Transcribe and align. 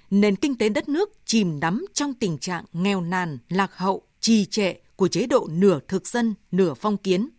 nền 0.09 0.35
kinh 0.35 0.55
tế 0.55 0.69
đất 0.69 0.89
nước 0.89 1.11
chìm 1.25 1.59
đắm 1.59 1.85
trong 1.93 2.13
tình 2.13 2.37
trạng 2.37 2.65
nghèo 2.73 3.01
nàn, 3.01 3.37
lạc 3.49 3.75
hậu, 3.75 4.01
trì 4.19 4.45
trệ 4.45 4.73
của 4.95 5.07
chế 5.07 5.25
độ 5.25 5.47
nửa 5.51 5.79
thực 5.87 6.07
dân, 6.07 6.33
nửa 6.51 6.73
phong 6.73 6.97
kiến. 6.97 7.29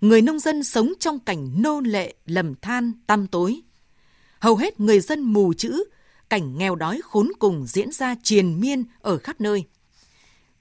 Người 0.00 0.22
nông 0.22 0.38
dân 0.38 0.64
sống 0.64 0.92
trong 1.00 1.18
cảnh 1.18 1.62
nô 1.62 1.80
lệ, 1.80 2.14
lầm 2.26 2.54
than, 2.54 2.92
tăm 3.06 3.26
tối. 3.26 3.60
Hầu 4.38 4.56
hết 4.56 4.80
người 4.80 5.00
dân 5.00 5.20
mù 5.20 5.54
chữ, 5.54 5.84
cảnh 6.30 6.58
nghèo 6.58 6.74
đói 6.74 7.00
khốn 7.04 7.32
cùng 7.38 7.66
diễn 7.66 7.92
ra 7.92 8.14
triền 8.22 8.60
miên 8.60 8.84
ở 9.00 9.18
khắp 9.18 9.40
nơi. 9.40 9.64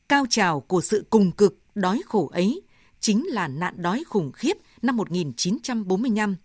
Cao 0.09 0.25
trào 0.29 0.59
của 0.59 0.81
sự 0.81 1.05
cùng 1.09 1.31
cực, 1.31 1.57
đói 1.75 2.01
khổ 2.05 2.29
ấy 2.33 2.61
chính 2.99 3.25
là 3.27 3.47
nạn 3.47 3.73
đói 3.77 4.03
khủng 4.07 4.31
khiếp 4.31 4.57
năm 4.81 4.97
1945, 4.97 6.35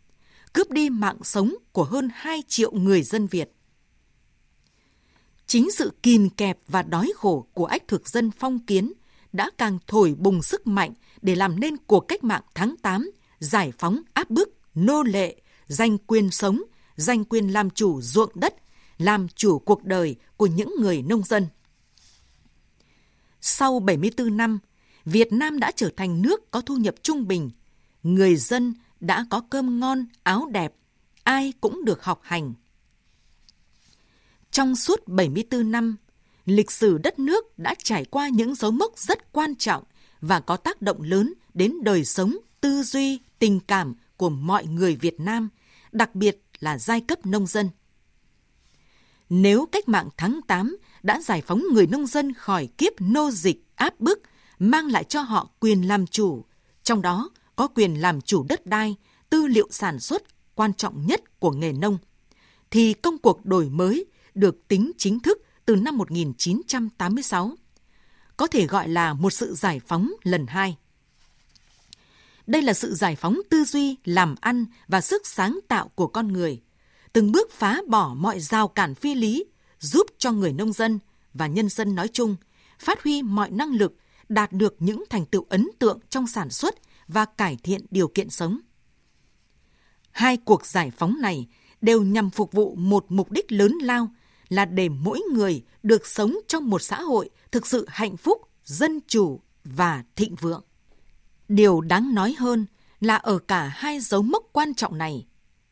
cướp 0.52 0.70
đi 0.70 0.90
mạng 0.90 1.18
sống 1.22 1.54
của 1.72 1.84
hơn 1.84 2.08
2 2.14 2.42
triệu 2.48 2.72
người 2.72 3.02
dân 3.02 3.26
Việt. 3.26 3.52
Chính 5.46 5.70
sự 5.70 5.92
kìm 6.02 6.30
kẹp 6.30 6.58
và 6.68 6.82
đói 6.82 7.12
khổ 7.16 7.46
của 7.54 7.66
ách 7.66 7.88
thực 7.88 8.08
dân 8.08 8.30
phong 8.30 8.58
kiến 8.58 8.92
đã 9.32 9.50
càng 9.58 9.78
thổi 9.86 10.14
bùng 10.18 10.42
sức 10.42 10.66
mạnh 10.66 10.92
để 11.22 11.34
làm 11.34 11.60
nên 11.60 11.76
cuộc 11.76 12.00
cách 12.00 12.24
mạng 12.24 12.42
tháng 12.54 12.74
8, 12.82 13.10
giải 13.38 13.72
phóng 13.78 14.00
áp 14.14 14.30
bức, 14.30 14.56
nô 14.74 15.02
lệ, 15.02 15.36
giành 15.66 15.98
quyền 15.98 16.30
sống, 16.30 16.62
giành 16.96 17.24
quyền 17.24 17.48
làm 17.48 17.70
chủ 17.70 18.00
ruộng 18.00 18.30
đất, 18.34 18.54
làm 18.98 19.28
chủ 19.28 19.58
cuộc 19.58 19.84
đời 19.84 20.16
của 20.36 20.46
những 20.46 20.74
người 20.80 21.02
nông 21.02 21.22
dân. 21.22 21.46
Sau 23.40 23.80
74 23.80 24.36
năm, 24.36 24.58
Việt 25.04 25.32
Nam 25.32 25.58
đã 25.58 25.70
trở 25.76 25.90
thành 25.96 26.22
nước 26.22 26.50
có 26.50 26.60
thu 26.60 26.76
nhập 26.76 26.94
trung 27.02 27.28
bình. 27.28 27.50
Người 28.02 28.36
dân 28.36 28.74
đã 29.00 29.26
có 29.30 29.40
cơm 29.50 29.80
ngon, 29.80 30.06
áo 30.22 30.48
đẹp, 30.52 30.74
ai 31.24 31.52
cũng 31.60 31.84
được 31.84 32.04
học 32.04 32.20
hành. 32.22 32.54
Trong 34.50 34.76
suốt 34.76 35.08
74 35.08 35.70
năm, 35.70 35.96
lịch 36.46 36.70
sử 36.70 36.98
đất 36.98 37.18
nước 37.18 37.58
đã 37.58 37.74
trải 37.82 38.04
qua 38.04 38.28
những 38.28 38.54
dấu 38.54 38.70
mốc 38.70 38.98
rất 38.98 39.32
quan 39.32 39.54
trọng 39.56 39.84
và 40.20 40.40
có 40.40 40.56
tác 40.56 40.82
động 40.82 41.02
lớn 41.02 41.34
đến 41.54 41.74
đời 41.82 42.04
sống, 42.04 42.36
tư 42.60 42.82
duy, 42.82 43.20
tình 43.38 43.60
cảm 43.60 43.94
của 44.16 44.30
mọi 44.30 44.66
người 44.66 44.96
Việt 44.96 45.20
Nam, 45.20 45.48
đặc 45.92 46.14
biệt 46.14 46.42
là 46.60 46.78
giai 46.78 47.00
cấp 47.00 47.26
nông 47.26 47.46
dân. 47.46 47.68
Nếu 49.30 49.66
cách 49.72 49.88
mạng 49.88 50.08
tháng 50.16 50.40
8 50.46 50.76
đã 51.02 51.20
giải 51.20 51.42
phóng 51.46 51.62
người 51.72 51.86
nông 51.86 52.06
dân 52.06 52.32
khỏi 52.32 52.68
kiếp 52.78 52.92
nô 53.00 53.30
dịch 53.30 53.64
áp 53.74 54.00
bức, 54.00 54.22
mang 54.58 54.86
lại 54.86 55.04
cho 55.04 55.20
họ 55.20 55.50
quyền 55.60 55.88
làm 55.88 56.06
chủ, 56.06 56.44
trong 56.82 57.02
đó 57.02 57.30
có 57.56 57.68
quyền 57.68 58.00
làm 58.00 58.20
chủ 58.20 58.44
đất 58.48 58.66
đai, 58.66 58.96
tư 59.30 59.46
liệu 59.46 59.68
sản 59.70 60.00
xuất 60.00 60.22
quan 60.54 60.74
trọng 60.74 61.06
nhất 61.06 61.40
của 61.40 61.50
nghề 61.50 61.72
nông, 61.72 61.98
thì 62.70 62.94
công 62.94 63.18
cuộc 63.18 63.46
đổi 63.46 63.70
mới 63.70 64.06
được 64.34 64.68
tính 64.68 64.92
chính 64.98 65.20
thức 65.20 65.38
từ 65.66 65.76
năm 65.76 65.96
1986. 65.96 67.52
Có 68.36 68.46
thể 68.46 68.66
gọi 68.66 68.88
là 68.88 69.14
một 69.14 69.30
sự 69.30 69.54
giải 69.54 69.80
phóng 69.86 70.12
lần 70.22 70.46
hai. 70.46 70.76
Đây 72.46 72.62
là 72.62 72.72
sự 72.72 72.94
giải 72.94 73.16
phóng 73.16 73.40
tư 73.50 73.64
duy, 73.64 73.96
làm 74.04 74.34
ăn 74.40 74.66
và 74.88 75.00
sức 75.00 75.26
sáng 75.26 75.58
tạo 75.68 75.88
của 75.88 76.06
con 76.06 76.32
người, 76.32 76.62
từng 77.12 77.32
bước 77.32 77.50
phá 77.52 77.80
bỏ 77.88 78.14
mọi 78.14 78.40
rào 78.40 78.68
cản 78.68 78.94
phi 78.94 79.14
lý, 79.14 79.44
giúp 79.78 80.06
cho 80.18 80.32
người 80.32 80.52
nông 80.52 80.72
dân 80.72 80.98
và 81.34 81.46
nhân 81.46 81.68
dân 81.68 81.94
nói 81.94 82.08
chung 82.08 82.36
phát 82.78 83.02
huy 83.02 83.22
mọi 83.22 83.50
năng 83.50 83.74
lực, 83.74 83.94
đạt 84.34 84.52
được 84.52 84.76
những 84.78 85.04
thành 85.10 85.26
tựu 85.26 85.46
ấn 85.48 85.68
tượng 85.78 85.98
trong 86.10 86.26
sản 86.26 86.50
xuất 86.50 86.74
và 87.08 87.24
cải 87.24 87.56
thiện 87.62 87.86
điều 87.90 88.08
kiện 88.08 88.30
sống. 88.30 88.60
Hai 90.10 90.36
cuộc 90.36 90.66
giải 90.66 90.90
phóng 90.90 91.16
này 91.20 91.46
đều 91.80 92.02
nhằm 92.02 92.30
phục 92.30 92.52
vụ 92.52 92.74
một 92.74 93.04
mục 93.08 93.30
đích 93.30 93.52
lớn 93.52 93.72
lao 93.82 94.08
là 94.48 94.64
để 94.64 94.88
mỗi 94.88 95.20
người 95.32 95.64
được 95.82 96.06
sống 96.06 96.36
trong 96.48 96.70
một 96.70 96.82
xã 96.82 97.00
hội 97.00 97.30
thực 97.52 97.66
sự 97.66 97.86
hạnh 97.88 98.16
phúc, 98.16 98.40
dân 98.64 99.00
chủ 99.06 99.40
và 99.64 100.04
thịnh 100.16 100.34
vượng. 100.34 100.64
Điều 101.48 101.80
đáng 101.80 102.14
nói 102.14 102.34
hơn 102.38 102.66
là 103.00 103.16
ở 103.16 103.38
cả 103.38 103.68
hai 103.68 104.00
dấu 104.00 104.22
mốc 104.22 104.42
quan 104.52 104.74
trọng 104.74 104.98
này, 104.98 105.26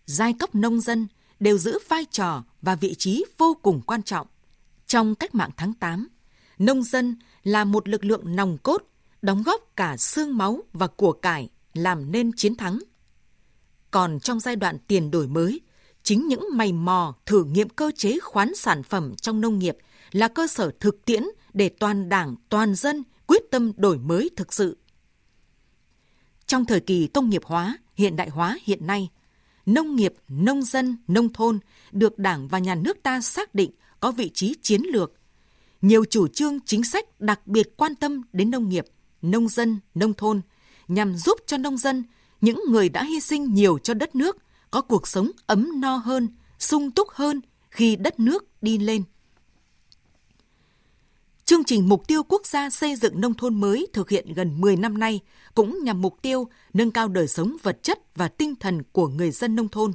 giai 0.07 0.33
cấp 0.33 0.55
nông 0.55 0.81
dân 0.81 1.09
đều 1.41 1.59
giữ 1.59 1.79
vai 1.89 2.05
trò 2.11 2.45
và 2.63 2.75
vị 2.75 2.95
trí 2.99 3.25
vô 3.39 3.57
cùng 3.63 3.81
quan 3.87 4.03
trọng. 4.03 4.27
Trong 4.87 5.15
cách 5.15 5.35
mạng 5.35 5.51
tháng 5.57 5.75
8, 5.75 6.09
nông 6.59 6.83
dân 6.83 7.17
là 7.45 7.65
một 7.65 7.89
lực 7.89 8.05
lượng 8.05 8.37
nòng 8.37 8.59
cốt, 8.59 8.83
đóng 9.23 9.43
góp 9.43 9.61
cả 9.77 9.97
xương 9.97 10.39
máu 10.39 10.63
và 10.73 10.87
của 10.87 11.13
cải 11.13 11.49
làm 11.75 12.13
nên 12.13 12.33
chiến 12.37 12.55
thắng. 12.55 12.79
Còn 13.91 14.21
trong 14.21 14.41
giai 14.41 14.57
đoạn 14.57 14.79
tiền 14.87 15.11
đổi 15.11 15.29
mới, 15.29 15.61
chính 16.03 16.29
những 16.29 16.45
mày 16.53 16.73
mò 16.73 17.15
thử 17.27 17.45
nghiệm 17.45 17.69
cơ 17.69 17.91
chế 17.97 18.19
khoán 18.23 18.55
sản 18.55 18.83
phẩm 18.83 19.15
trong 19.17 19.41
nông 19.41 19.59
nghiệp 19.59 19.77
là 20.13 20.29
cơ 20.29 20.47
sở 20.47 20.71
thực 20.81 21.05
tiễn 21.05 21.23
để 21.53 21.69
toàn 21.69 22.09
đảng, 22.09 22.37
toàn 22.49 22.75
dân 22.75 23.03
quyết 23.27 23.43
tâm 23.51 23.73
đổi 23.77 23.99
mới 23.99 24.31
thực 24.37 24.53
sự. 24.53 24.77
Trong 26.47 26.65
thời 26.65 26.81
kỳ 26.81 27.07
công 27.07 27.31
nghiệp 27.31 27.43
hóa, 27.45 27.79
hiện 27.95 28.17
đại 28.17 28.29
hóa 28.29 28.59
hiện 28.63 28.87
nay, 28.87 29.09
nông 29.67 29.97
nghiệp, 29.97 30.15
nông 30.29 30.63
dân, 30.63 30.97
nông 31.09 31.33
thôn 31.33 31.59
được 31.93 32.19
Đảng 32.19 32.49
và 32.49 32.59
Nhà 32.59 32.75
nước 32.75 33.03
ta 33.03 33.21
xác 33.21 33.55
định 33.55 33.71
có 34.01 34.13
vị 34.13 34.31
trí 34.35 34.55
chiến 34.63 34.83
lược. 34.93 35.13
Nhiều 35.83 36.05
chủ 36.05 36.29
trương 36.29 36.61
chính 36.61 36.85
sách 36.85 37.21
đặc 37.21 37.47
biệt 37.47 37.77
quan 37.77 37.95
tâm 37.95 38.23
đến 38.33 38.51
nông 38.51 38.69
nghiệp, 38.69 38.85
nông 39.23 39.49
dân, 39.49 39.81
nông 39.95 40.15
thôn 40.15 40.41
nhằm 40.89 41.17
giúp 41.17 41.39
cho 41.47 41.57
nông 41.57 41.77
dân, 41.77 42.05
những 42.41 42.61
người 42.69 42.89
đã 42.89 43.05
hy 43.05 43.21
sinh 43.21 43.55
nhiều 43.55 43.79
cho 43.79 43.95
đất 43.95 44.15
nước, 44.15 44.37
có 44.71 44.81
cuộc 44.81 45.09
sống 45.09 45.31
ấm 45.47 45.81
no 45.81 45.97
hơn, 45.97 46.29
sung 46.59 46.91
túc 46.91 47.09
hơn 47.11 47.41
khi 47.71 47.97
đất 47.97 48.21
nước 48.21 48.63
đi 48.63 48.79
lên. 48.79 49.03
Chương 51.45 51.65
trình 51.65 51.89
Mục 51.89 52.09
tiêu 52.09 52.23
Quốc 52.23 52.47
gia 52.47 52.71
xây 52.71 52.97
dựng 52.97 53.21
nông 53.21 53.35
thôn 53.35 53.61
mới 53.61 53.87
thực 53.93 54.11
hiện 54.11 54.35
gần 54.35 54.61
10 54.61 54.77
năm 54.77 54.99
nay 54.99 55.21
cũng 55.55 55.79
nhằm 55.85 56.03
mục 56.03 56.23
tiêu 56.23 56.49
nâng 56.73 56.91
cao 56.91 57.09
đời 57.09 57.29
sống 57.29 57.57
vật 57.63 57.83
chất 57.83 57.99
và 58.17 58.29
tinh 58.29 58.57
thần 58.57 58.83
của 58.93 59.09
người 59.09 59.31
dân 59.31 59.57
nông 59.57 59.69
thôn. 59.69 59.93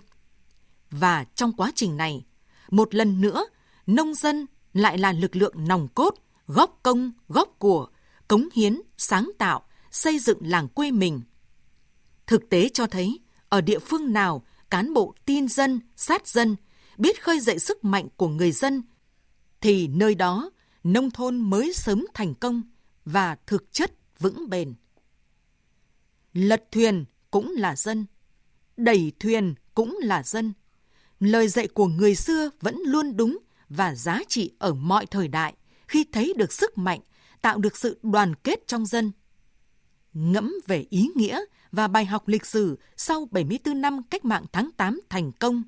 Và 0.91 1.25
trong 1.35 1.53
quá 1.53 1.71
trình 1.75 1.97
này, 1.97 2.25
một 2.71 2.95
lần 2.95 3.21
nữa, 3.21 3.45
nông 3.87 4.13
dân 4.13 4.45
lại 4.75 4.97
là 4.97 5.11
lực 5.11 5.35
lượng 5.35 5.53
nòng 5.67 5.87
cốt, 5.87 6.15
góp 6.47 6.79
công, 6.83 7.11
góp 7.27 7.55
của, 7.59 7.87
cống 8.27 8.47
hiến, 8.53 8.81
sáng 8.97 9.31
tạo, 9.37 9.65
xây 9.91 10.19
dựng 10.19 10.37
làng 10.41 10.67
quê 10.67 10.91
mình. 10.91 11.21
Thực 12.27 12.49
tế 12.49 12.69
cho 12.69 12.87
thấy, 12.87 13.19
ở 13.49 13.61
địa 13.61 13.79
phương 13.79 14.13
nào, 14.13 14.45
cán 14.69 14.93
bộ 14.93 15.15
tin 15.25 15.47
dân, 15.47 15.79
sát 15.95 16.27
dân, 16.27 16.55
biết 16.97 17.23
khơi 17.23 17.39
dậy 17.39 17.59
sức 17.59 17.83
mạnh 17.83 18.07
của 18.17 18.27
người 18.27 18.51
dân, 18.51 18.83
thì 19.61 19.87
nơi 19.87 20.15
đó 20.15 20.49
nông 20.83 21.11
thôn 21.11 21.37
mới 21.37 21.73
sớm 21.73 22.05
thành 22.13 22.33
công 22.33 22.61
và 23.05 23.37
thực 23.47 23.73
chất 23.73 23.91
vững 24.19 24.49
bền. 24.49 24.73
Lật 26.33 26.63
thuyền 26.71 27.05
cũng 27.31 27.53
là 27.57 27.75
dân, 27.75 28.05
đẩy 28.77 29.11
thuyền 29.19 29.55
cũng 29.73 29.97
là 30.01 30.23
dân. 30.23 30.53
Lời 31.19 31.47
dạy 31.47 31.67
của 31.67 31.87
người 31.87 32.15
xưa 32.15 32.49
vẫn 32.61 32.75
luôn 32.85 33.17
đúng 33.17 33.37
và 33.69 33.95
giá 33.95 34.19
trị 34.27 34.51
ở 34.59 34.73
mọi 34.73 35.05
thời 35.05 35.27
đại 35.27 35.53
khi 35.87 36.05
thấy 36.11 36.33
được 36.37 36.53
sức 36.53 36.77
mạnh, 36.77 36.99
tạo 37.41 37.57
được 37.57 37.77
sự 37.77 37.99
đoàn 38.03 38.35
kết 38.35 38.67
trong 38.67 38.85
dân. 38.85 39.11
Ngẫm 40.13 40.53
về 40.67 40.85
ý 40.89 41.09
nghĩa 41.15 41.39
và 41.71 41.87
bài 41.87 42.05
học 42.05 42.27
lịch 42.27 42.45
sử 42.45 42.79
sau 42.97 43.27
74 43.31 43.81
năm 43.81 44.03
cách 44.09 44.25
mạng 44.25 44.45
tháng 44.51 44.69
8 44.77 45.01
thành 45.09 45.31
công. 45.31 45.63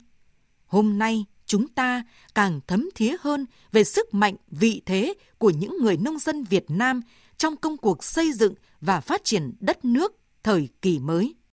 Hôm 0.65 0.97
nay, 0.97 1.25
chúng 1.45 1.67
ta 1.67 2.03
càng 2.35 2.59
thấm 2.67 2.89
thía 2.95 3.15
hơn 3.19 3.45
về 3.71 3.83
sức 3.83 4.13
mạnh 4.13 4.35
vị 4.47 4.81
thế 4.85 5.13
của 5.37 5.49
những 5.49 5.77
người 5.81 5.97
nông 5.97 6.19
dân 6.19 6.43
Việt 6.43 6.65
Nam 6.67 7.01
trong 7.37 7.57
công 7.57 7.77
cuộc 7.77 8.03
xây 8.03 8.33
dựng 8.33 8.53
và 8.81 8.99
phát 8.99 9.23
triển 9.23 9.53
đất 9.59 9.85
nước 9.85 10.15
thời 10.43 10.69
kỳ 10.81 10.99
mới. 10.99 11.35